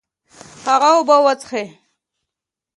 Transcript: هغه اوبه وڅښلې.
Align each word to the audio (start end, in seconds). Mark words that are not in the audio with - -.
هغه 0.67 0.89
اوبه 0.95 1.17
وڅښلې. 1.25 1.65